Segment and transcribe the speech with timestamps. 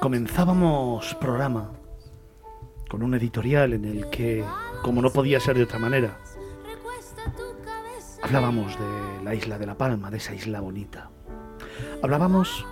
[0.00, 1.70] Comenzábamos programa
[2.88, 4.44] con un editorial en el que,
[4.82, 6.18] como no podía ser de otra manera,
[8.22, 11.10] hablábamos de la isla de La Palma, de esa isla bonita.
[12.02, 12.66] Hablábamos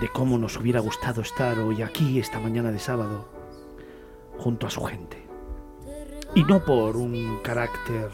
[0.00, 3.28] de cómo nos hubiera gustado estar hoy aquí, esta mañana de sábado,
[4.38, 5.24] junto a su gente.
[6.34, 8.10] Y no por un carácter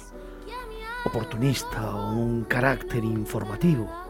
[1.04, 4.01] oportunista o un carácter informativo,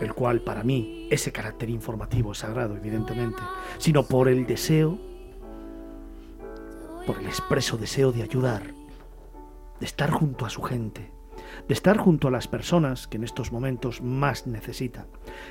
[0.00, 3.42] el cual para mí ese carácter informativo es sagrado, evidentemente,
[3.78, 4.98] sino por el deseo,
[7.06, 8.62] por el expreso deseo de ayudar,
[9.78, 11.10] de estar junto a su gente,
[11.68, 15.06] de estar junto a las personas que en estos momentos más necesitan,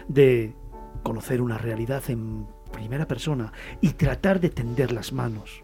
[0.07, 0.55] de
[1.03, 5.63] conocer una realidad en primera persona y tratar de tender las manos,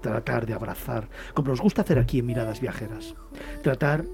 [0.00, 3.14] tratar de abrazar, como nos gusta hacer aquí en Miradas Viajeras,
[3.62, 4.04] tratar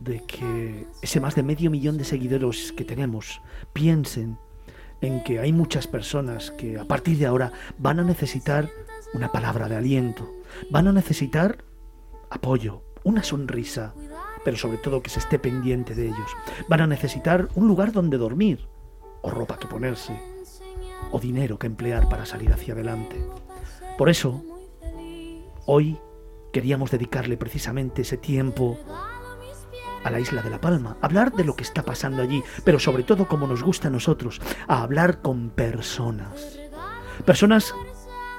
[0.00, 3.40] de que ese más de medio millón de seguidores que tenemos
[3.72, 4.38] piensen
[5.00, 8.68] en que hay muchas personas que a partir de ahora van a necesitar
[9.14, 10.30] una palabra de aliento,
[10.70, 11.64] van a necesitar
[12.30, 13.94] apoyo, una sonrisa,
[14.44, 16.30] pero sobre todo que se esté pendiente de ellos.
[16.68, 18.68] Van a necesitar un lugar donde dormir,
[19.22, 20.18] o ropa que ponerse,
[21.10, 23.24] o dinero que emplear para salir hacia adelante.
[23.96, 24.42] Por eso,
[25.66, 25.98] hoy
[26.52, 28.78] queríamos dedicarle precisamente ese tiempo
[30.04, 33.02] a la isla de La Palma, hablar de lo que está pasando allí, pero sobre
[33.02, 36.58] todo como nos gusta a nosotros, a hablar con personas.
[37.24, 37.74] Personas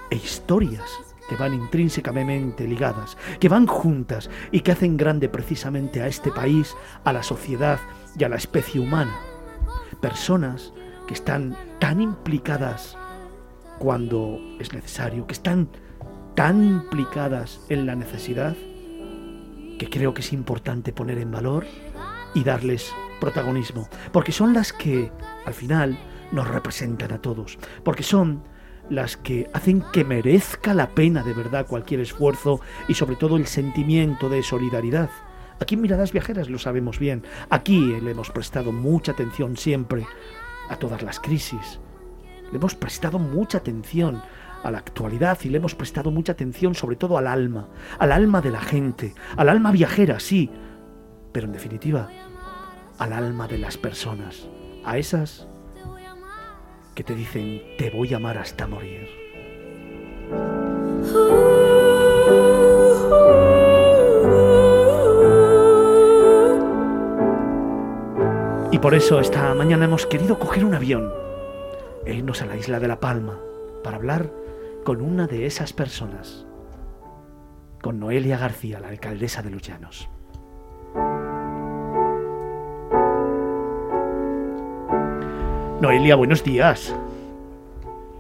[0.10, 0.84] e historias
[1.30, 6.76] que van intrínsecamente ligadas, que van juntas y que hacen grande precisamente a este país,
[7.04, 7.80] a la sociedad
[8.18, 9.16] y a la especie humana.
[10.02, 10.74] Personas
[11.08, 12.98] que están tan implicadas
[13.78, 15.70] cuando es necesario, que están
[16.36, 18.56] tan implicadas en la necesidad,
[19.80, 21.66] que creo que es importante poner en valor
[22.36, 25.12] y darles protagonismo, porque son las que
[25.46, 25.98] al final
[26.32, 28.44] nos representan a todos, porque son
[28.90, 33.48] las que hacen que merezca la pena de verdad cualquier esfuerzo y sobre todo el
[33.48, 35.10] sentimiento de solidaridad.
[35.60, 40.06] Aquí en Miradas Viajeras lo sabemos bien, aquí le hemos prestado mucha atención siempre
[40.70, 41.80] a todas las crisis,
[42.52, 44.22] le hemos prestado mucha atención
[44.64, 48.42] a la actualidad y le hemos prestado mucha atención sobre todo al alma, al alma
[48.42, 50.50] de la gente, al alma viajera, sí,
[51.32, 52.10] pero en definitiva,
[52.98, 54.48] al alma de las personas,
[54.84, 55.48] a esas
[56.96, 59.08] que te dicen te voy a amar hasta morir.
[68.72, 71.12] Y por eso esta mañana hemos querido coger un avión
[72.06, 73.40] e irnos a la isla de La Palma
[73.84, 74.30] para hablar
[74.84, 76.46] con una de esas personas,
[77.82, 80.10] con Noelia García, la alcaldesa de Luchanos.
[85.82, 86.96] Noelia, buenos días.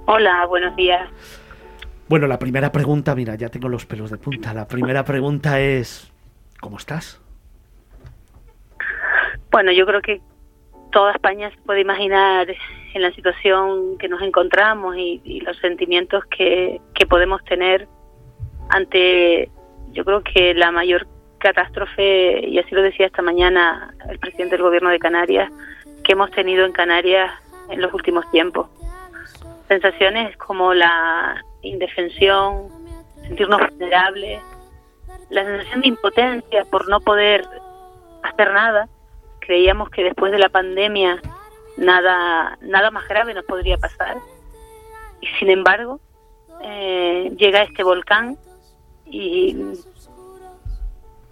[0.06, 1.09] Hola, buenos días.
[2.08, 4.53] Bueno, la primera pregunta, mira, ya tengo los pelos de punta.
[4.53, 6.12] La primera pregunta es,
[6.59, 7.22] ¿cómo estás?
[9.52, 10.22] Bueno, yo creo que
[10.92, 12.48] toda España se puede imaginar
[12.94, 17.88] en la situación que nos encontramos y, los sentimientos que, que podemos tener
[18.69, 19.50] ante,
[19.91, 21.07] yo creo que la mayor
[21.39, 25.51] catástrofe, y así lo decía esta mañana el presidente del gobierno de Canarias,
[26.03, 27.31] que hemos tenido en Canarias
[27.69, 28.68] en los últimos tiempos.
[29.68, 32.69] Sensaciones como la indefensión,
[33.21, 34.42] sentirnos vulnerables,
[35.30, 37.45] la sensación de impotencia por no poder
[38.24, 38.88] hacer nada.
[39.39, 41.21] Creíamos que después de la pandemia
[41.80, 44.18] nada, nada más grave nos podría pasar.
[45.22, 46.00] Y sin embargo,
[46.62, 48.38] eh, llega este volcán
[49.06, 49.56] y,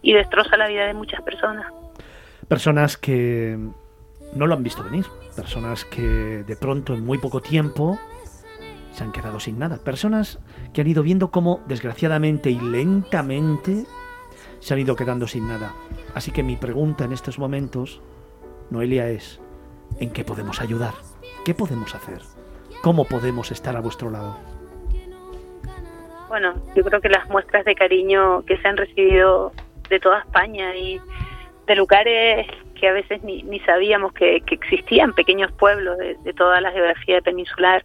[0.01, 1.71] y destroza la vida de muchas personas.
[2.47, 3.57] Personas que
[4.33, 5.05] no lo han visto venir,
[5.35, 7.99] personas que de pronto en muy poco tiempo
[8.91, 10.39] se han quedado sin nada, personas
[10.73, 13.85] que han ido viendo cómo desgraciadamente y lentamente
[14.59, 15.73] se han ido quedando sin nada.
[16.15, 18.01] Así que mi pregunta en estos momentos,
[18.69, 19.39] Noelia, es,
[19.99, 20.93] ¿en qué podemos ayudar?
[21.45, 22.21] ¿Qué podemos hacer?
[22.81, 24.37] ¿Cómo podemos estar a vuestro lado?
[26.27, 29.53] Bueno, yo creo que las muestras de cariño que se han recibido
[29.89, 30.99] de toda España y
[31.65, 36.71] de lugares que a veces ni, ni sabíamos que, existían, pequeños pueblos de, toda la
[36.71, 37.83] geografía peninsular,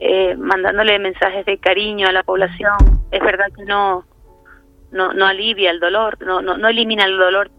[0.00, 2.72] eh, mandándole mensajes de cariño a la población.
[3.10, 4.04] Es verdad que no,
[4.90, 7.50] no, no alivia el dolor, no, no, no elimina el dolor,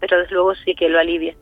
[0.00, 1.34] pero desde luego sí que lo alivia.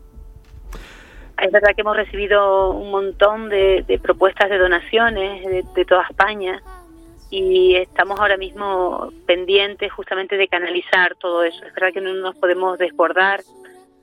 [1.40, 6.62] Es verdad que hemos recibido un montón de, propuestas de donaciones de, de, toda España
[7.30, 11.64] y estamos ahora mismo pendientes justamente de canalizar todo eso.
[11.64, 13.42] Es verdad que no nos podemos desbordar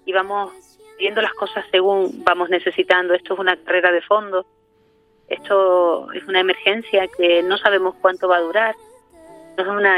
[0.06, 0.52] y vamos
[1.00, 3.14] viendo las cosas según vamos necesitando.
[3.14, 4.46] Esto es una carrera de fondo,
[5.28, 8.76] esto es una emergencia que no sabemos cuánto va a durar.
[9.58, 9.98] No es una,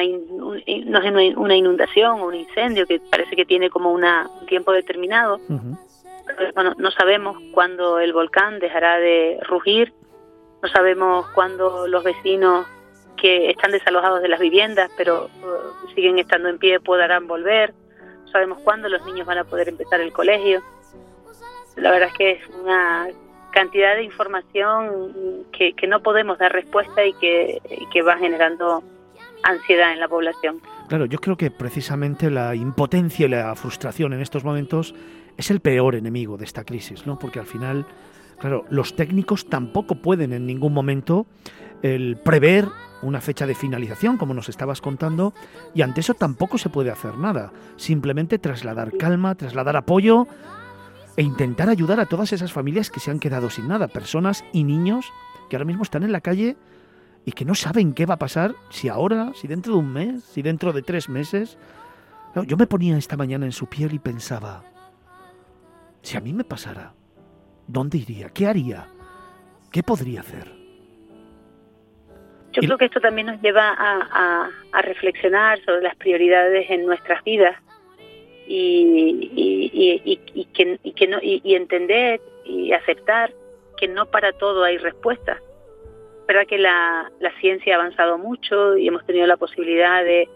[0.86, 4.72] no es una inundación o un incendio que parece que tiene como una, un tiempo
[4.72, 5.40] determinado.
[6.56, 9.94] Bueno, no sabemos cuándo el volcán dejará de rugir,
[10.62, 12.66] no sabemos cuándo los vecinos
[13.18, 17.74] que están desalojados de las viviendas, pero uh, siguen estando en pie, podrán volver.
[18.32, 20.62] sabemos cuándo los niños van a poder empezar el colegio.
[21.76, 23.08] La verdad es que es una
[23.52, 28.84] cantidad de información que, no podemos dar respuesta y que va generando
[29.44, 30.62] ansiedad en la población.
[30.88, 34.96] Claro, yo creo que precisamente la impotencia y la frustración en estos momentos
[35.38, 37.18] es el peor enemigo de esta crisis, ¿no?
[37.20, 37.86] Porque al final,
[38.40, 41.26] claro, los técnicos tampoco pueden en ningún momento
[41.82, 42.68] prever
[43.02, 45.34] una fecha de finalización, como nos estabas contando,
[45.74, 47.52] y ante eso tampoco se puede hacer nada.
[47.76, 50.28] Simplemente trasladar calma, trasladar apoyo
[51.18, 54.64] e intentar ayudar a todas esas familias que se han quedado sin nada, personas y
[54.64, 55.12] niños
[55.50, 56.56] que ahora mismo están en la calle
[57.26, 60.24] y que no saben qué va a pasar, si ahora, si dentro de un mes,
[60.24, 61.58] si dentro de tres meses.
[62.48, 64.64] yo me ponía esta mañana en su piel y pensaba,
[66.04, 66.94] si a mí me pasara,
[67.66, 68.30] ¿dónde iría?
[68.30, 68.88] ¿Qué haría?
[69.72, 70.52] ¿Qué podría hacer?
[72.52, 74.50] Yo creo que esto también nos lleva a,
[74.84, 77.58] reflexionar sobre las prioridades en nuestras vidas
[78.46, 83.34] y, y, que, y, entender y aceptar
[83.78, 85.42] que no para todo hay respuesta.
[86.28, 90.28] verdad que la, ciencia ha avanzado mucho y hemos tenido la posibilidad de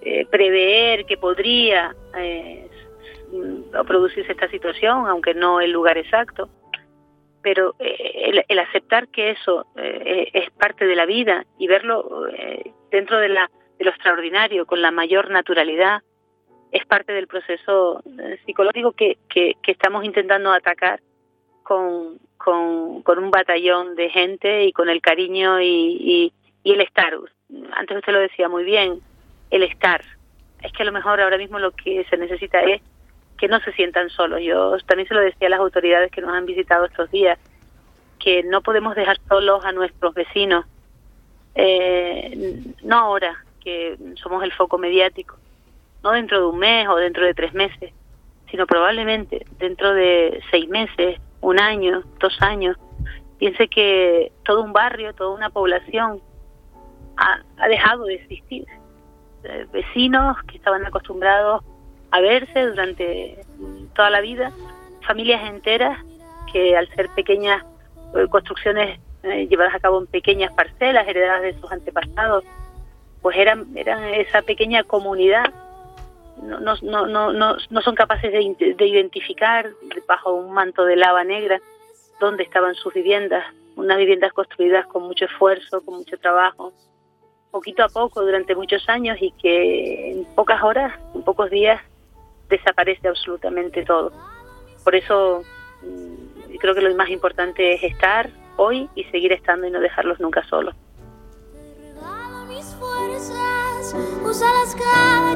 [0.00, 2.68] eh, prever que podría eh,
[3.86, 6.48] producirse esta situación, aunque no el lugar exacto
[7.42, 12.72] pero eh, el, aceptar que eso eh, es parte de la vida y verlo eh,
[12.90, 16.02] dentro de, la, de lo extraordinario, con la mayor naturalidad,
[16.70, 18.02] es parte del proceso
[18.46, 21.00] psicológico que, que, estamos intentando atacar
[21.62, 26.32] con, con, con, un batallón de gente y con el cariño y,
[26.64, 27.14] y el estar.
[27.72, 29.00] Antes usted lo decía muy bien,
[29.50, 30.02] el estar.
[30.62, 32.80] Es que a lo mejor ahora mismo lo que se necesita es
[33.38, 34.40] que no se sientan solos.
[34.42, 37.38] Yo también se lo decía a las autoridades que nos han visitado estos días,
[38.18, 40.64] que no podemos dejar solos a nuestros vecinos,
[41.54, 45.36] eh, no ahora, que somos el foco mediático,
[46.02, 47.92] no dentro de un mes o dentro de tres meses,
[48.50, 52.76] sino probablemente dentro de seis meses, un año, dos años.
[53.38, 56.20] Piense que todo un barrio, toda una población
[57.16, 58.66] ha, dejado de existir.
[59.44, 61.64] Eh, vecinos que estaban acostumbrados
[62.12, 63.38] a verse durante
[63.94, 64.52] toda la vida,
[65.06, 65.98] familias enteras
[66.52, 67.64] que al ser pequeñas
[68.14, 72.44] eh, construcciones eh, llevadas a cabo en pequeñas parcelas heredadas de sus antepasados,
[73.22, 75.52] pues eran, eran esa pequeña comunidad,
[76.42, 79.70] no, no, no, no, no son capaces de, de identificar
[80.06, 81.60] bajo un manto de lava negra
[82.20, 83.44] dónde estaban sus viviendas,
[83.76, 86.72] unas viviendas construidas con mucho esfuerzo, con mucho trabajo,
[87.50, 91.80] poquito a poco durante muchos años y que en pocas horas, en pocos días,
[92.52, 94.12] desaparece absolutamente todo.
[94.84, 95.42] Por eso
[95.82, 100.20] mm, creo que lo más importante es estar hoy y seguir estando y no dejarlos
[100.20, 100.74] nunca solos.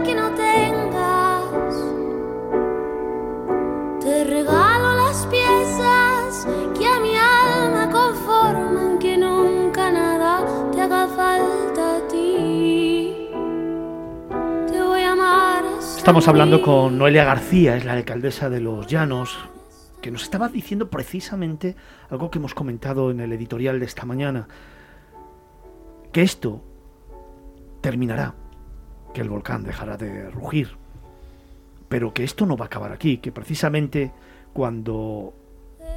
[0.04, 1.74] que no tengas.
[4.02, 4.75] Te regalo
[16.06, 19.36] Estamos hablando con Noelia García, es la alcaldesa de Los Llanos,
[20.00, 21.74] que nos estaba diciendo precisamente
[22.10, 24.46] algo que hemos comentado en el editorial de esta mañana,
[26.12, 26.62] que esto
[27.80, 28.36] terminará,
[29.12, 30.76] que el volcán dejará de rugir,
[31.88, 34.12] pero que esto no va a acabar aquí, que precisamente
[34.52, 35.34] cuando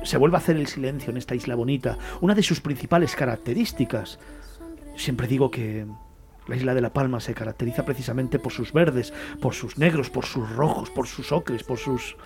[0.02, 4.18] se vuelva a hacer el silencio en esta isla bonita, una de sus principales características,
[4.96, 5.86] siempre digo que
[6.50, 10.26] la isla de La Palma se caracteriza precisamente por sus verdes, por sus negros, por
[10.26, 12.18] sus rojos, por sus ocres, por sus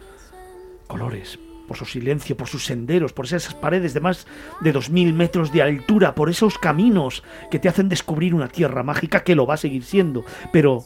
[0.88, 1.38] colores.
[1.68, 4.28] por su silencio, por sus senderos, por esas paredes de más
[4.62, 8.84] de dos mil metros de altura, por esos caminos que te hacen descubrir una tierra
[8.84, 10.26] mágica que lo va a seguir siendo.
[10.52, 10.84] Pero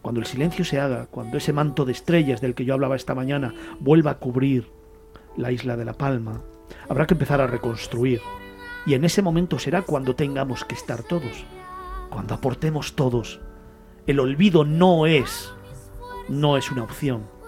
[0.00, 3.14] cuando el silencio se haga, cuando ese manto de estrellas del que yo hablaba esta
[3.14, 4.70] mañana vuelva a cubrir
[5.36, 6.42] la isla de La Palma,
[6.88, 8.20] habrá que empezar a reconstruir.
[8.86, 11.44] Y en ese momento será cuando tengamos que estar todos,
[12.10, 13.40] cuando aportemos todos.
[14.06, 15.52] El olvido no es,
[16.28, 17.38] no es una opción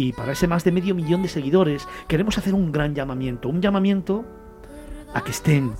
[0.00, 3.60] y para ese más de medio millón de seguidores queremos hacer un gran llamamiento, un
[3.60, 4.24] llamamiento
[5.12, 5.74] a que estén,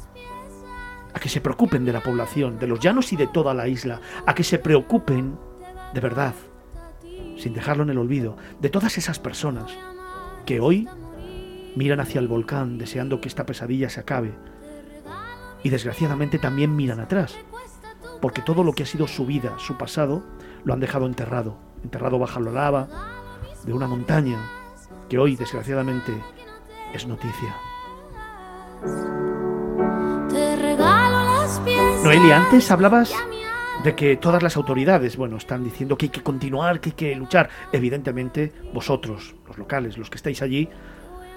[1.14, 4.00] a que se preocupen de la población, de los llanos y de toda la isla,
[4.26, 5.38] a que se preocupen
[5.94, 6.34] de verdad,
[7.38, 9.72] sin dejarlo en el olvido, de todas esas personas
[10.44, 10.86] que hoy
[11.74, 14.34] miran hacia el volcán deseando que esta pesadilla se acabe
[15.62, 17.38] y desgraciadamente también miran atrás,
[18.20, 20.22] porque todo lo que ha sido su vida, su pasado,
[20.64, 22.88] lo han dejado enterrado, enterrado bajo la lava,
[23.64, 24.38] de una montaña
[25.08, 26.12] que hoy desgraciadamente
[26.94, 27.54] es noticia.
[32.04, 33.12] Noelia, antes hablabas
[33.84, 37.14] de que todas las autoridades, bueno, están diciendo que hay que continuar, que hay que
[37.16, 37.48] luchar.
[37.72, 40.68] Evidentemente, vosotros, los locales, los que estáis allí,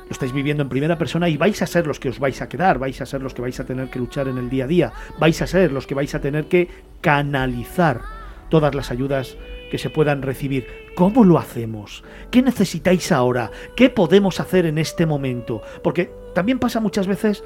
[0.06, 2.50] lo estáis viviendo en primera persona y vais a ser los que os vais a
[2.50, 4.68] quedar, vais a ser los que vais a tener que luchar en el día a
[4.68, 6.68] día, vais a ser los que vais a tener que
[7.02, 8.02] canalizar
[8.50, 9.38] todas las ayudas
[9.72, 10.68] que se puedan recibir.
[10.96, 12.04] ¿Cómo lo hacemos?
[12.30, 13.50] ¿Qué necesitáis ahora?
[13.76, 15.64] ¿Qué podemos hacer en este momento?
[15.84, 17.44] Porque también pasa muchas veces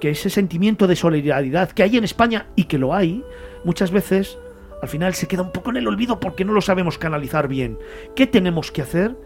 [0.00, 3.22] que ese sentimiento de solidaridad que hay en España y que lo hay,
[3.64, 4.38] muchas veces
[4.82, 7.78] al final se queda un poco en el olvido porque no lo sabemos canalizar bien.
[8.14, 9.16] ¿Qué tenemos que hacer?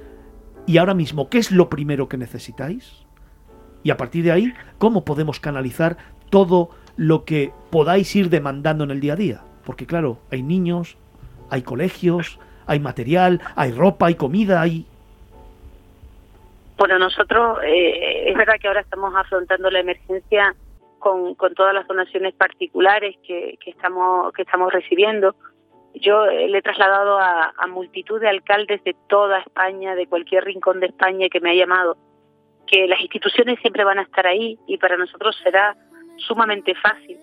[0.66, 3.04] Y ahora mismo, ¿qué es lo primero que necesitáis?
[3.82, 5.96] Y a partir de ahí, ¿cómo podemos canalizar
[6.30, 9.40] todo lo que podáis ir demandando en el día a día?
[9.64, 10.96] Porque claro, hay niños,
[11.50, 14.86] hay colegios, hay material, hay ropa, hay comida, hay...
[16.76, 20.54] Bueno, nosotros eh, es verdad que ahora estamos afrontando la emergencia
[20.98, 25.34] con, con todas las donaciones particulares que, que, estamos, que estamos recibiendo.
[25.94, 30.80] Yo eh, le he trasladado a, multitud de alcaldes de toda España, de cualquier rincón
[30.80, 31.96] de España que me ha llamado,
[32.66, 35.76] que las instituciones siempre van a estar ahí y para nosotros será
[36.16, 37.18] sumamente fácil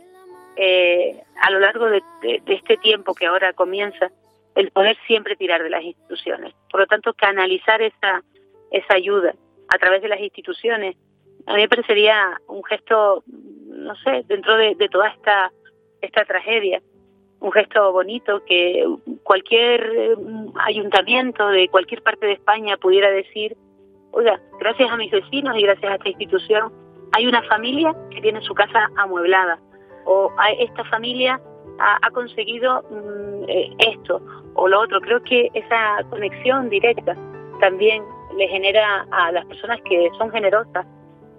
[0.60, 2.02] eh, a lo largo de,
[2.48, 4.10] este tiempo que ahora comienza,
[4.56, 6.54] el poder siempre tirar de las instituciones.
[6.72, 8.24] Por lo tanto, canalizar esa,
[8.72, 9.36] esa ayuda
[9.70, 10.96] a través de las instituciones,
[11.46, 15.52] a mí me parecería un gesto, no sé, dentro de, toda esta,
[16.02, 16.82] esta tragedia,
[17.40, 18.86] un gesto bonito que
[19.24, 23.56] cualquier mm, ayuntamiento de cualquier parte de España pudiera decir,
[24.12, 26.72] oiga, gracias a mis vecinos y gracias a esta institución,
[27.14, 29.60] hay una familia que tiene su casa amueblada,
[30.06, 31.40] o esta familia
[31.80, 34.22] ha, conseguido mm, eh, esto
[34.56, 35.00] o lo otro.
[35.02, 37.16] Creo que esa conexión directa
[37.60, 38.04] también
[38.36, 40.86] le genera a las personas que son generosas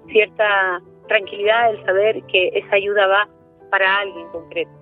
[0.08, 3.28] cierta tranquilidad el saber que esa ayuda va
[3.70, 4.77] para alguien concreto.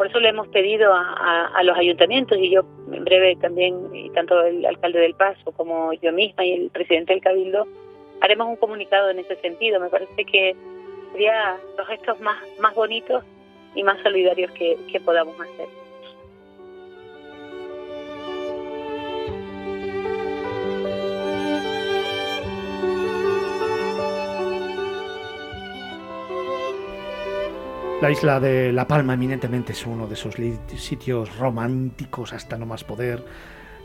[0.00, 4.40] Por eso le hemos pedido a, los ayuntamientos y yo en breve también, y tanto
[4.40, 7.66] el alcalde del Paso como yo misma y el presidente del Cabildo,
[8.22, 9.78] haremos un comunicado en ese sentido.
[9.78, 10.56] Me parece que
[11.12, 12.38] sería los gestos más,
[12.74, 13.22] bonitos
[13.74, 15.68] y más solidarios que podamos hacer.
[28.00, 30.34] La isla de La Palma eminentemente es uno de esos
[30.78, 33.22] sitios románticos hasta no más poder,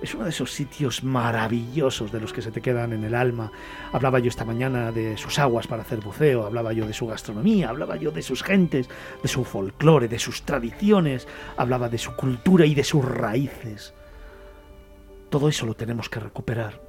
[0.02, 3.52] es uno de esos sitios maravillosos de los que se te quedan en el alma.
[3.92, 7.68] Hablaba yo esta mañana de sus aguas para hacer buceo, hablaba yo de su gastronomía,
[7.68, 8.88] hablaba yo de sus gentes,
[9.22, 13.94] de su folclore, de sus tradiciones, hablaba de su cultura y de sus raíces.
[15.30, 16.82] Todo eso lo tenemos que recuperar.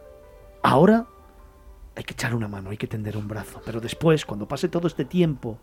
[0.62, 1.06] Ahora
[1.96, 4.86] hay que echar una mano, hay que tender un brazo, pero después, cuando pase todo
[4.86, 5.58] este tiempo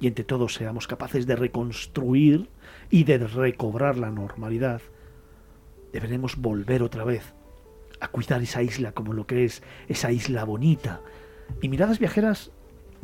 [0.00, 2.48] y entre todos seamos capaces de reconstruir
[2.90, 4.82] y de recobrar la normalidad,
[5.92, 7.34] deberemos volver otra vez
[8.00, 11.00] a cuidar esa isla como lo que es, esa isla bonita.
[11.62, 12.52] Y Miradas Viajeras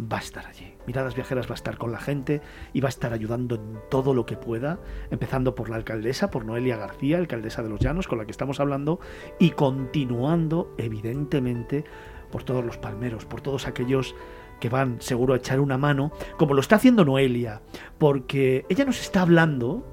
[0.00, 0.74] va a estar allí.
[0.86, 2.40] Miradas Viajeras va a estar con la gente
[2.72, 4.80] y va a estar ayudando en todo lo que pueda,
[5.10, 8.60] empezando por la alcaldesa, por Noelia García, alcaldesa de los Llanos, con la que estamos
[8.60, 9.00] hablando,
[9.38, 11.84] y continuando, evidentemente,
[12.30, 14.14] por todos los palmeros, por todos aquellos
[14.62, 17.62] que van seguro a echar una mano, como lo está haciendo Noelia,
[17.98, 19.84] porque ella nos está hablando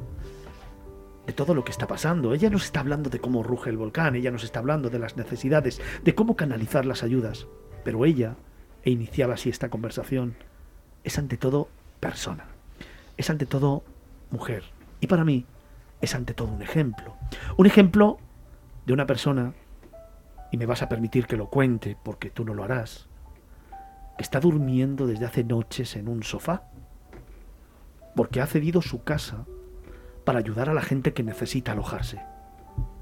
[1.26, 2.36] de todo lo que está pasando.
[2.36, 5.18] Ella nos está hablando de cómo ruge el volcán, ella nos está hablando de las
[5.18, 7.48] necesidades, de cómo canalizar las ayudas.
[7.84, 8.36] Pero ella,
[8.84, 10.36] e iniciaba así esta conversación,
[11.04, 11.68] es ante todo
[12.00, 12.46] persona,
[13.18, 13.82] es ante todo
[14.30, 14.66] mujer.
[15.02, 15.48] Y para mí
[16.00, 17.16] es ante todo un ejemplo.
[17.58, 18.20] Un ejemplo
[18.86, 19.54] de una persona,
[20.52, 23.10] y me vas a permitir que lo cuente porque tú no lo harás,
[24.20, 26.64] está durmiendo desde hace noches en un sofá,
[28.16, 29.46] porque ha cedido su casa
[30.26, 32.22] para ayudar a la gente que necesita alojarse.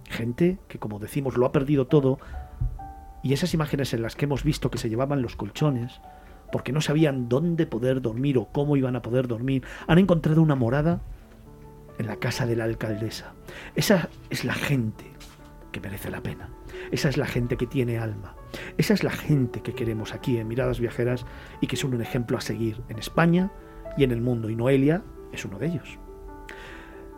[0.05, 2.19] Gente que, como decimos, lo ha perdido todo
[3.23, 5.99] y esas imágenes en las que hemos visto que se llevaban los colchones,
[6.51, 10.55] porque no sabían dónde poder dormir o cómo iban a poder dormir, han encontrado una
[10.55, 11.01] morada
[11.97, 13.33] en la casa de la alcaldesa.
[13.75, 15.16] Esa es la gente
[15.79, 16.49] merece la pena.
[16.91, 18.35] Esa es la gente que tiene alma.
[18.77, 21.25] Esa es la gente que queremos aquí en Miradas Viajeras
[21.61, 23.51] y que son un ejemplo a seguir en España
[23.97, 24.49] y en el mundo.
[24.49, 25.99] Y Noelia es uno de ellos.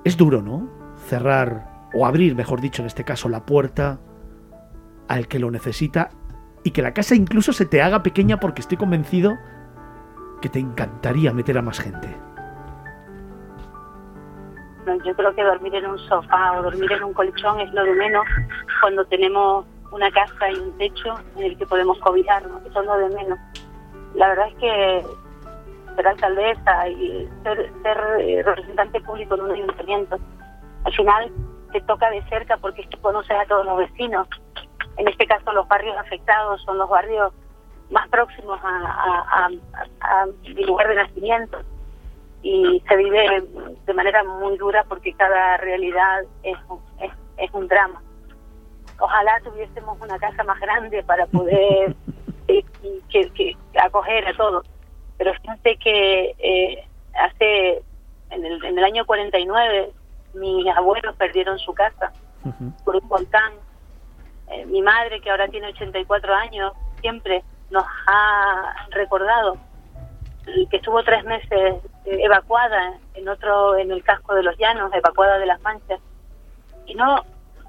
[0.04, 0.70] Es duro, ¿no?
[1.08, 4.00] Cerrar, o abrir, mejor dicho, en este caso, la puerta
[5.08, 6.10] al que lo necesita
[6.64, 9.38] y que la casa incluso se te haga pequeña porque estoy convencido
[10.42, 12.16] que te encantaría meter a más gente.
[15.04, 17.94] Yo creo que dormir en un sofá o dormir en un colchón es lo de
[17.94, 18.26] menos
[18.82, 22.98] cuando tenemos una casa y un techo en el que podemos cobijarnos, eso es lo
[22.98, 23.40] de menos.
[24.16, 25.06] La verdad es que
[25.96, 27.72] ser alcaldesa y ser,
[28.20, 30.18] eh, representante público en un ayuntamiento,
[30.86, 31.32] al final
[31.72, 34.28] te toca de cerca porque es que conoces a todos los vecinos.
[34.98, 37.34] En este caso los barrios afectados son los barrios
[37.90, 39.50] más próximos a,
[40.02, 41.60] a mi lugar de nacimiento
[42.42, 43.44] y se vive
[43.86, 46.58] de manera muy dura porque cada realidad es,
[47.02, 48.02] es, es un drama.
[49.00, 51.96] Ojalá tuviésemos una casa más grande para poder
[52.48, 52.64] eh,
[53.10, 54.66] que, que, acoger a todos.
[55.18, 57.84] Pero fíjate que eh, hace,
[58.30, 59.92] en el, en el año 49,
[60.36, 62.14] mis abuelos perdieron su casa
[62.86, 63.54] por un volcán.
[64.50, 69.58] Eh, mi madre, que ahora tiene 84 años, siempre nos ha recordado
[70.46, 75.46] que estuvo tres meses evacuada en otro, en el casco de los llanos, evacuada de
[75.46, 76.00] las manchas.
[76.86, 77.24] Y no,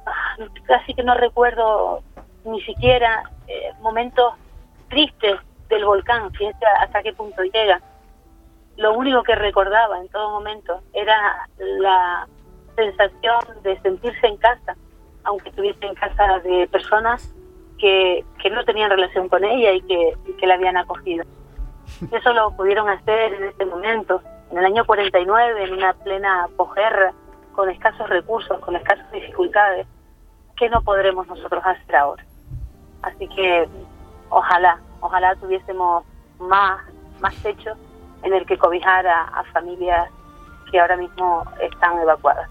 [0.07, 0.37] ah,
[0.67, 2.03] casi que no recuerdo
[2.45, 4.35] ni siquiera eh, momentos
[4.89, 7.81] tristes del volcán, fíjense hasta qué punto llega.
[8.77, 12.27] Lo único que recordaba en todo momento era la
[12.77, 14.75] sensación de sentirse en casa,
[15.25, 17.35] aunque estuviese en casa de personas
[17.79, 21.25] que, que no tenían relación con ella y que, y que la habían acogido.
[22.11, 27.13] Eso lo pudieron hacer en ese momento, en el año 49, en una plena posguerra,
[27.53, 29.87] con escasos recursos, con escasas dificultades.
[30.57, 32.25] ¿Qué no podremos nosotros hacer ahora?
[33.03, 33.69] Así que
[34.29, 36.05] ojalá, ojalá tuviésemos
[36.39, 36.81] más,
[37.21, 37.73] más techo
[38.23, 40.11] en el que cobijar a familias
[40.71, 42.49] que ahora mismo están evacuadas.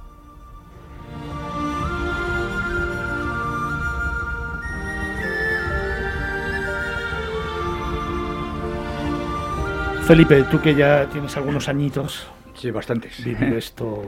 [10.09, 12.25] Felipe, tú que ya tienes algunos añitos.
[12.55, 13.23] Sí, bastantes.
[13.23, 14.01] Vivir esto.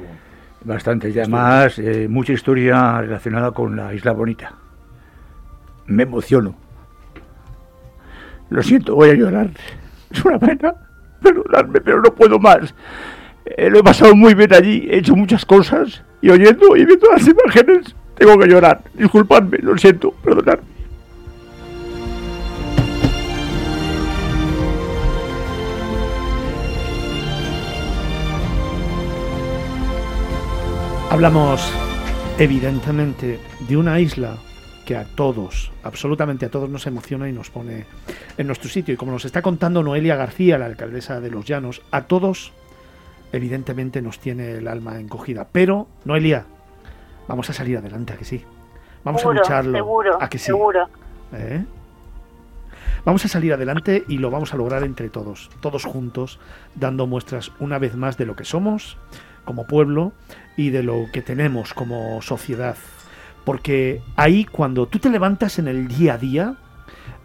[0.63, 4.51] Bastantes, y además eh, mucha historia relacionada con la Isla Bonita.
[5.85, 6.55] Me emociono.
[8.49, 9.51] Lo siento, voy a llorar.
[10.09, 10.73] Es una pena.
[11.21, 12.73] Perdonadme, pero no puedo más.
[13.45, 17.11] Eh, lo he pasado muy bien allí, he hecho muchas cosas y oyendo y viendo
[17.11, 18.81] las imágenes tengo que llorar.
[18.95, 20.80] Disculpadme, lo siento, perdonadme.
[31.11, 31.69] Hablamos
[32.39, 34.37] evidentemente de una isla
[34.85, 37.85] que a todos, absolutamente a todos nos emociona y nos pone
[38.37, 38.93] en nuestro sitio.
[38.93, 42.53] Y como nos está contando Noelia García, la alcaldesa de Los Llanos, a todos
[43.33, 45.49] evidentemente nos tiene el alma encogida.
[45.51, 46.45] Pero, Noelia,
[47.27, 48.45] vamos a salir adelante, a que sí.
[49.03, 49.77] Vamos a lucharlo.
[49.77, 50.45] Seguro, a que sí.
[50.45, 50.87] Seguro.
[51.33, 51.65] ¿Eh?
[53.03, 56.39] Vamos a salir adelante y lo vamos a lograr entre todos, todos juntos,
[56.75, 58.97] dando muestras una vez más de lo que somos
[59.45, 60.13] como pueblo
[60.57, 62.75] y de lo que tenemos como sociedad.
[63.45, 66.55] Porque ahí cuando tú te levantas en el día a día,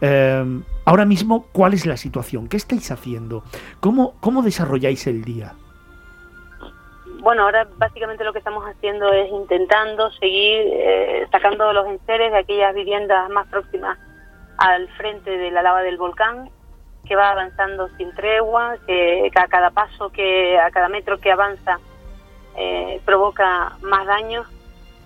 [0.01, 2.49] em, ahora mismo, ¿cuál es la situación?
[2.49, 3.45] ¿Qué estáis haciendo?
[3.81, 5.55] ¿Cómo, cómo desarrolláis el día?
[7.21, 12.39] Bueno, ahora básicamente lo que estamos haciendo es intentando seguir eh, sacando los enseres de
[12.39, 13.99] aquellas viviendas más próximas
[14.59, 16.51] al frente de la lava del volcán,
[17.05, 21.79] que va avanzando sin tregua, que a cada paso, que a cada metro que avanza
[22.57, 24.47] eh, provoca más daños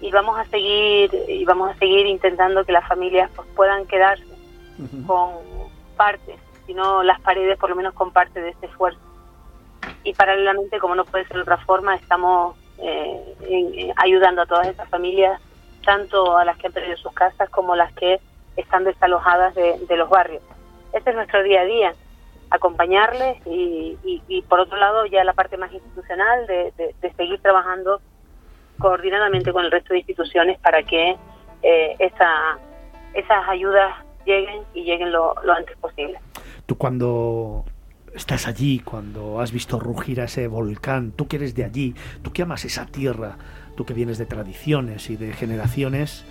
[0.00, 4.24] y vamos a seguir y vamos a seguir intentando que las familias pues, puedan quedarse
[5.06, 5.30] con
[5.96, 9.00] parte, si no las paredes, por lo menos con parte de este esfuerzo.
[10.04, 14.88] Y paralelamente, como no puede ser de otra forma, estamos eh, ayudando a todas esas
[14.88, 15.38] familias,
[15.84, 18.20] tanto a las que han perdido sus casas como las que
[18.56, 20.42] están desalojadas de los barrios.
[20.94, 21.94] Este es nuestro día a día
[22.50, 23.96] acompañarles y,
[24.28, 28.00] y, por otro lado ya la parte más institucional de, de, seguir trabajando
[28.78, 31.16] coordinadamente con el resto de instituciones para que
[31.62, 32.58] eh, esa,
[33.14, 33.94] esas ayudas
[34.26, 36.18] lleguen y lleguen lo, lo antes posible.
[36.66, 37.64] Tú cuando
[38.14, 42.32] estás allí, cuando has visto rugir a ese volcán, tú que eres de allí, tú
[42.32, 43.36] que amas esa tierra,
[43.76, 46.24] tú que vienes de tradiciones y de generaciones,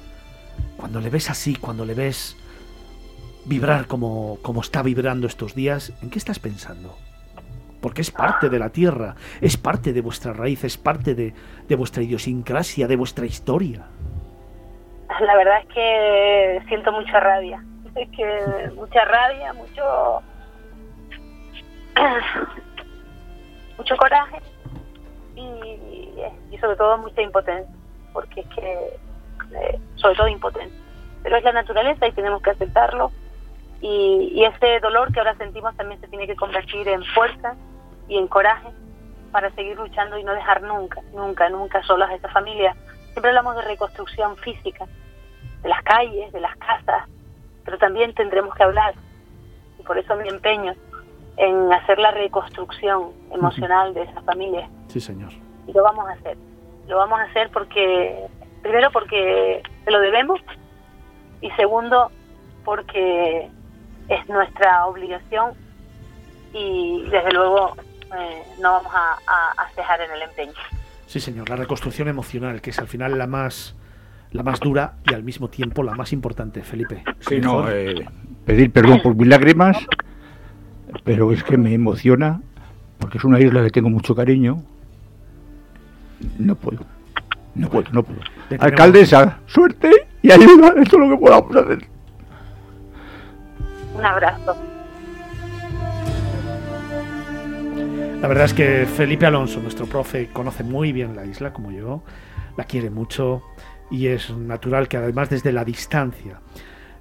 [0.76, 2.36] cuando le ves así, cuando le ves
[3.50, 6.96] vibrar como, como está vibrando estos días, ¿en qué estás pensando?
[7.82, 11.34] Porque es parte de la tierra, es parte de vuestra raíz, es parte de,
[11.76, 13.88] vuestra idiosincrasia, de vuestra historia.
[15.20, 17.64] La verdad es que siento mucha rabia,
[17.96, 20.22] es que mucha rabia, mucho
[23.78, 24.38] mucho coraje
[25.36, 25.42] y,
[26.52, 27.74] y, sobre todo mucha impotencia,
[28.14, 29.00] porque es que,
[29.56, 30.80] eh, sobre todo impotencia.
[31.24, 33.12] Pero es la naturaleza y tenemos que aceptarlo.
[33.82, 37.56] Y, y ese dolor que ahora sentimos también se tiene que convertir en fuerza
[38.08, 38.68] y en coraje
[39.32, 42.76] para seguir luchando y no dejar nunca, nunca, nunca solas a esta familia.
[43.12, 44.86] Siempre hablamos de reconstrucción física,
[45.62, 47.08] de las calles, de las casas,
[47.64, 48.96] pero también tendremos que hablar,
[49.80, 50.74] y por eso mi empeño,
[51.38, 54.70] en hacer la reconstrucción emocional de esa familia.
[54.88, 55.32] Sí, señor.
[55.68, 56.38] Y lo vamos a hacer.
[56.88, 58.28] Lo vamos a hacer porque,
[58.62, 60.42] primero porque se lo debemos
[61.42, 62.12] y segundo
[62.66, 63.50] porque
[64.10, 65.54] es nuestra obligación
[66.54, 67.76] y desde luego
[68.18, 70.54] eh, no vamos a, a, cejar en el empeño.
[71.06, 73.76] Sí, señor, la reconstrucción emocional, que es al final la más
[74.32, 77.04] la más dura y al mismo tiempo la más importante, Felipe.
[77.22, 78.08] Sí, no, eh,
[78.46, 79.78] pedir perdón por mis lágrimas
[81.04, 82.42] pero es que me emociona
[83.00, 84.62] porque es una isla que tengo mucho cariño.
[86.38, 86.86] No puedo,
[87.56, 88.20] no puedo, no puedo.
[88.60, 89.90] Alcaldesa, suerte
[90.22, 91.88] y ayuda, esto es lo que podamos hacer.
[94.00, 94.56] Un abrazo.
[98.22, 102.02] La verdad es que Felipe Alonso, nuestro profe, conoce muy bien la isla como yo,
[102.56, 103.44] la quiere mucho
[103.92, 106.40] y es natural que además desde la distancia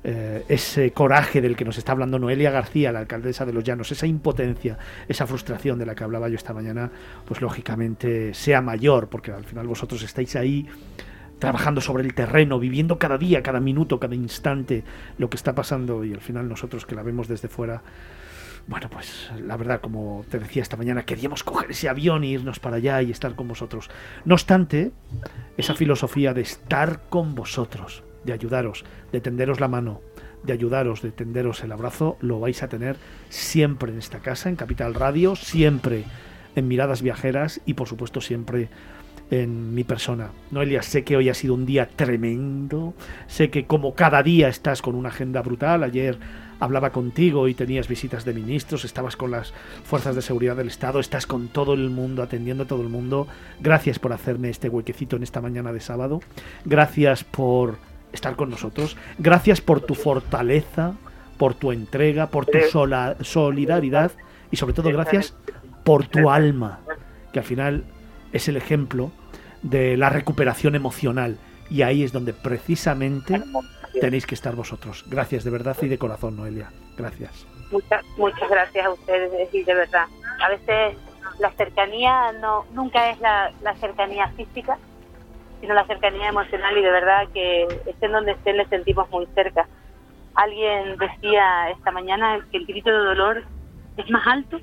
[0.03, 3.93] eh, ese coraje del que nos está hablando Noelia García, la alcaldesa de Los Llanos,
[3.93, 6.91] esa impotencia, esa frustración de la que hablaba yo esta mañana,
[7.25, 10.67] pues lógicamente sea mayor, porque al final vosotros estáis ahí
[11.39, 14.85] trabajando sobre el terreno, viviendo cada día, cada minuto, cada instante
[15.19, 17.83] lo que está pasando y al final nosotros que la vemos desde fuera,
[18.67, 22.61] bueno, pues la verdad, como te decía esta mañana, queríamos coger ese avión e irnos
[22.61, 23.89] para allá y estar con vosotros.
[24.25, 24.93] No obstante,
[25.57, 30.03] esa filosofía de estar con vosotros, de ayudaros, de tenderos la mano,
[30.43, 32.97] de ayudaros, de tenderos el abrazo, lo vais a tener
[33.31, 36.05] siempre en esta casa, en Capital Radio, siempre
[36.55, 38.69] en Miradas Viajeras y por supuesto siempre
[39.31, 40.31] en mi persona.
[40.51, 42.95] Noelia, sé que hoy ha sido un día tremendo,
[43.27, 46.19] sé que como cada día estás con una agenda brutal, ayer
[46.61, 49.53] hablaba contigo y tenías visitas de ministros, estabas con las
[49.85, 53.29] fuerzas de seguridad del Estado, estás con todo el mundo, atendiendo a todo el mundo.
[53.61, 56.21] Gracias por hacerme este huequecito en esta mañana de sábado.
[56.65, 57.77] Gracias por
[58.13, 58.97] estar con nosotros.
[59.19, 60.95] Gracias por tu fortaleza,
[61.37, 62.59] por tu entrega, por tu
[63.21, 64.13] solidaridad
[64.51, 65.35] y sobre todo gracias
[65.85, 66.81] por tu alma,
[67.33, 67.85] que al final
[68.33, 69.11] es el ejemplo
[69.63, 71.39] de la recuperación emocional.
[71.71, 73.43] Y ahí es donde precisamente
[74.01, 75.05] tenéis que estar vosotros.
[75.09, 76.71] Gracias de verdad y de corazón, Noelia.
[76.97, 77.47] Gracias.
[77.71, 80.07] Muchas, muchas gracias a ustedes y de verdad.
[80.41, 80.97] A veces
[81.39, 84.79] la cercanía no nunca es la, cercanía física,
[85.61, 89.67] sino la cercanía emocional y de verdad que estén donde estén le sentimos muy cerca.
[90.35, 93.45] Alguien decía esta mañana que el grito de dolor
[93.97, 94.61] es más alto,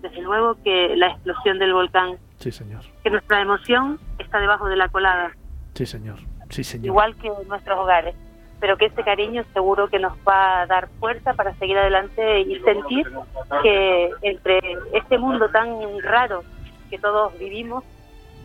[0.00, 2.16] desde luego, que la explosión del volcán.
[2.42, 2.82] Sí, señor.
[3.04, 5.30] Que nuestra emoción está debajo de la colada.
[5.74, 6.18] Sí, señor.
[6.48, 6.86] Sí, señor.
[6.86, 8.16] Igual que en nuestros hogares.
[8.58, 12.58] Pero que ese cariño seguro que nos va a dar fuerza para seguir adelante y
[12.60, 13.06] sentir
[13.62, 14.58] que entre
[14.92, 15.68] este mundo tan
[16.02, 16.42] raro
[16.90, 17.84] que todos vivimos,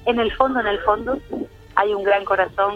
[0.05, 1.17] en el fondo, en el fondo,
[1.75, 2.75] hay un gran corazón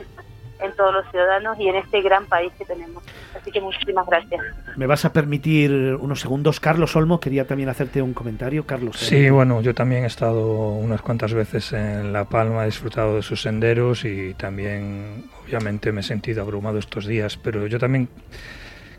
[0.61, 3.03] en todos los ciudadanos y en este gran país que tenemos.
[3.39, 4.41] Así que muchísimas gracias.
[4.75, 6.59] ¿Me vas a permitir unos segundos?
[6.59, 8.65] Carlos Olmo, quería también hacerte un comentario.
[8.65, 8.97] Carlos.
[8.97, 13.21] Sí, bueno, yo también he estado unas cuantas veces en La Palma, he disfrutado de
[13.21, 18.09] sus senderos y también, obviamente, me he sentido abrumado estos días, pero yo también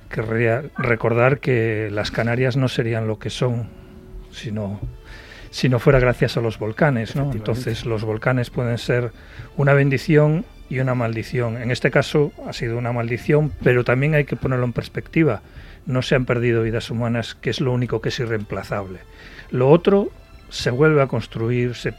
[0.08, 3.68] querría recordar que las Canarias no serían lo que son,
[4.30, 4.80] sino
[5.50, 7.14] si no fuera gracias a los volcanes.
[7.14, 7.30] ¿no?
[7.32, 9.12] Entonces los volcanes pueden ser
[9.56, 11.60] una bendición y una maldición.
[11.60, 15.42] En este caso ha sido una maldición, pero también hay que ponerlo en perspectiva.
[15.84, 19.00] No se han perdido vidas humanas, que es lo único que es irreemplazable.
[19.50, 20.10] Lo otro
[20.48, 21.92] se vuelve a construir, se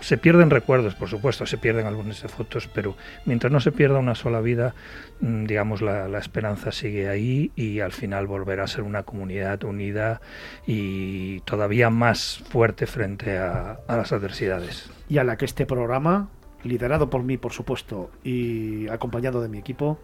[0.00, 3.98] se pierden recuerdos, por supuesto, se pierden álbumes de fotos, pero mientras no se pierda
[3.98, 4.74] una sola vida,
[5.20, 10.20] mm, digamos, la, esperanza sigue ahí y al final volverá a ser una comunidad unida
[10.66, 14.90] y todavía más fuerte frente a, a las adversidades.
[15.08, 16.28] Y a la que este programa,
[16.64, 19.98] liderado por mí, por supuesto, y acompañado de mi equipo,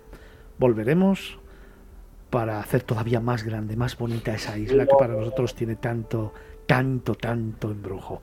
[0.59, 1.39] volveremos
[2.31, 6.33] para hacer todavía más grande, más bonita esa isla que para nosotros tiene tanto,
[6.67, 8.23] tanto, tanto embrujo.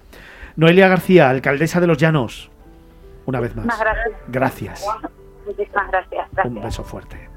[0.55, 2.49] Noelia García, alcaldesa de Los Llanos,
[3.25, 3.65] una vez más.
[3.67, 4.15] gracias.
[4.27, 4.85] Gracias.
[5.45, 6.29] Muchísimas gracias.
[6.45, 7.36] Un beso fuerte.